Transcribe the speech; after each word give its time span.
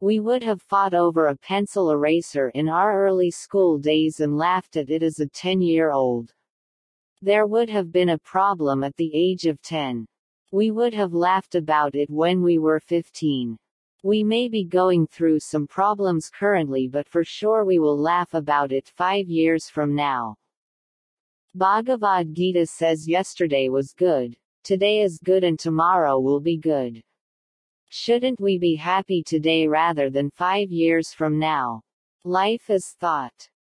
We 0.00 0.20
would 0.20 0.44
have 0.44 0.62
fought 0.62 0.94
over 0.94 1.26
a 1.26 1.36
pencil 1.36 1.90
eraser 1.90 2.50
in 2.50 2.68
our 2.68 3.04
early 3.04 3.32
school 3.32 3.78
days 3.78 4.20
and 4.20 4.38
laughed 4.38 4.76
at 4.76 4.90
it 4.90 5.02
as 5.02 5.18
a 5.18 5.28
10 5.28 5.60
year 5.60 5.90
old. 5.90 6.32
There 7.20 7.48
would 7.48 7.68
have 7.68 7.90
been 7.90 8.10
a 8.10 8.18
problem 8.18 8.84
at 8.84 8.96
the 8.96 9.10
age 9.12 9.44
of 9.46 9.60
10. 9.60 10.06
We 10.52 10.70
would 10.70 10.94
have 10.94 11.12
laughed 11.14 11.56
about 11.56 11.96
it 11.96 12.08
when 12.08 12.42
we 12.42 12.58
were 12.58 12.78
15. 12.78 13.58
We 14.04 14.22
may 14.22 14.48
be 14.48 14.64
going 14.64 15.08
through 15.08 15.40
some 15.40 15.66
problems 15.66 16.30
currently, 16.30 16.86
but 16.86 17.08
for 17.08 17.24
sure 17.24 17.64
we 17.64 17.80
will 17.80 17.98
laugh 17.98 18.34
about 18.34 18.70
it 18.70 18.92
five 18.96 19.28
years 19.28 19.68
from 19.68 19.96
now. 19.96 20.36
Bhagavad 21.56 22.34
Gita 22.34 22.66
says 22.66 23.08
yesterday 23.08 23.68
was 23.68 23.94
good, 23.94 24.36
today 24.62 25.00
is 25.00 25.18
good, 25.18 25.42
and 25.42 25.58
tomorrow 25.58 26.20
will 26.20 26.40
be 26.40 26.56
good. 26.56 27.02
Shouldn't 27.90 28.38
we 28.38 28.58
be 28.58 28.76
happy 28.76 29.22
today 29.22 29.66
rather 29.66 30.10
than 30.10 30.30
five 30.30 30.70
years 30.70 31.14
from 31.14 31.38
now? 31.38 31.82
Life 32.22 32.68
is 32.68 32.94
thought. 33.00 33.48